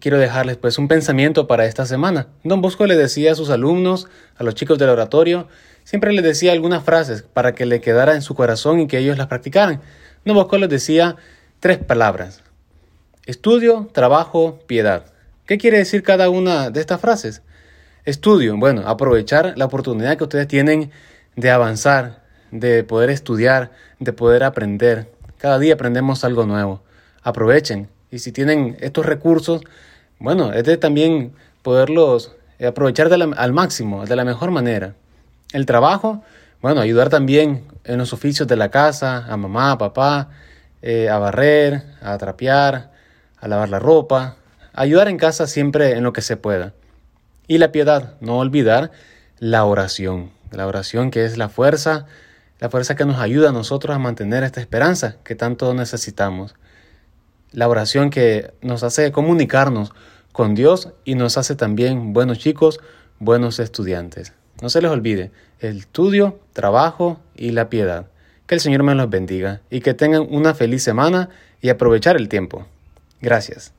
Quiero 0.00 0.18
dejarles 0.18 0.58
pues 0.58 0.76
un 0.76 0.86
pensamiento 0.86 1.46
para 1.46 1.64
esta 1.64 1.86
semana. 1.86 2.26
Don 2.44 2.60
Bosco 2.60 2.84
le 2.86 2.94
decía 2.94 3.32
a 3.32 3.34
sus 3.34 3.48
alumnos, 3.48 4.06
a 4.36 4.44
los 4.44 4.54
chicos 4.54 4.78
del 4.78 4.90
oratorio, 4.90 5.48
siempre 5.84 6.12
les 6.12 6.22
decía 6.22 6.52
algunas 6.52 6.84
frases 6.84 7.22
para 7.22 7.54
que 7.54 7.64
le 7.64 7.80
quedara 7.80 8.14
en 8.14 8.20
su 8.20 8.34
corazón 8.34 8.80
y 8.80 8.86
que 8.86 8.98
ellos 8.98 9.16
las 9.16 9.28
practicaran. 9.28 9.80
Don 10.26 10.34
Bosco 10.34 10.58
les 10.58 10.68
decía 10.68 11.16
tres 11.60 11.78
palabras. 11.78 12.42
Estudio, 13.24 13.88
trabajo, 13.92 14.58
piedad. 14.66 15.06
¿Qué 15.46 15.56
quiere 15.56 15.78
decir 15.78 16.02
cada 16.02 16.28
una 16.28 16.68
de 16.68 16.80
estas 16.80 17.00
frases? 17.00 17.40
Estudio, 18.04 18.58
bueno, 18.58 18.82
aprovechar 18.86 19.54
la 19.56 19.64
oportunidad 19.64 20.18
que 20.18 20.24
ustedes 20.24 20.48
tienen 20.48 20.90
de 21.34 21.50
avanzar, 21.50 22.24
de 22.50 22.84
poder 22.84 23.08
estudiar, 23.08 23.70
de 24.00 24.12
poder 24.12 24.44
aprender. 24.44 25.10
Cada 25.38 25.58
día 25.58 25.74
aprendemos 25.74 26.24
algo 26.24 26.44
nuevo. 26.44 26.82
Aprovechen. 27.22 27.88
Y 28.10 28.20
si 28.20 28.32
tienen 28.32 28.76
estos 28.80 29.06
recursos, 29.06 29.62
bueno, 30.18 30.52
es 30.52 30.64
de 30.64 30.76
también 30.76 31.32
poderlos 31.62 32.34
aprovechar 32.66 33.12
al 33.12 33.52
máximo, 33.52 34.04
de 34.06 34.16
la 34.16 34.24
mejor 34.24 34.50
manera. 34.50 34.94
El 35.52 35.66
trabajo, 35.66 36.22
bueno, 36.60 36.80
ayudar 36.80 37.08
también 37.08 37.64
en 37.84 37.98
los 37.98 38.12
oficios 38.12 38.48
de 38.48 38.56
la 38.56 38.70
casa, 38.70 39.26
a 39.28 39.36
mamá, 39.36 39.72
a 39.72 39.78
papá, 39.78 40.30
eh, 40.82 41.08
a 41.08 41.18
barrer, 41.18 41.82
a 42.02 42.18
trapear, 42.18 42.90
a 43.40 43.48
lavar 43.48 43.68
la 43.68 43.78
ropa, 43.78 44.36
ayudar 44.72 45.08
en 45.08 45.16
casa 45.16 45.46
siempre 45.46 45.92
en 45.92 46.02
lo 46.02 46.12
que 46.12 46.22
se 46.22 46.36
pueda. 46.36 46.72
Y 47.46 47.58
la 47.58 47.72
piedad, 47.72 48.14
no 48.20 48.38
olvidar 48.38 48.90
la 49.38 49.64
oración, 49.64 50.30
la 50.50 50.66
oración 50.66 51.10
que 51.10 51.24
es 51.24 51.38
la 51.38 51.48
fuerza, 51.48 52.06
la 52.60 52.68
fuerza 52.68 52.96
que 52.96 53.04
nos 53.04 53.18
ayuda 53.18 53.50
a 53.50 53.52
nosotros 53.52 53.94
a 53.94 53.98
mantener 53.98 54.42
esta 54.42 54.60
esperanza 54.60 55.16
que 55.24 55.34
tanto 55.34 55.72
necesitamos. 55.74 56.54
La 57.52 57.68
oración 57.68 58.10
que 58.10 58.52
nos 58.60 58.82
hace 58.82 59.10
comunicarnos 59.12 59.92
con 60.32 60.54
Dios 60.54 60.90
y 61.04 61.14
nos 61.14 61.38
hace 61.38 61.56
también 61.56 62.12
buenos 62.12 62.38
chicos, 62.38 62.80
buenos 63.18 63.58
estudiantes. 63.58 64.32
No 64.60 64.68
se 64.68 64.82
les 64.82 64.90
olvide 64.90 65.30
el 65.60 65.78
estudio, 65.78 66.38
trabajo 66.52 67.20
y 67.34 67.50
la 67.50 67.68
piedad. 67.68 68.06
Que 68.46 68.54
el 68.54 68.60
Señor 68.60 68.82
me 68.82 68.94
los 68.94 69.10
bendiga 69.10 69.60
y 69.70 69.80
que 69.80 69.94
tengan 69.94 70.26
una 70.30 70.54
feliz 70.54 70.82
semana 70.82 71.30
y 71.60 71.68
aprovechar 71.68 72.16
el 72.16 72.28
tiempo. 72.28 72.66
Gracias. 73.20 73.72